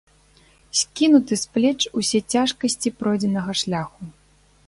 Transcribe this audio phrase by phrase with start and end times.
[0.79, 4.01] Скінуты з плеч усе цяжкасці пройдзенага шляху.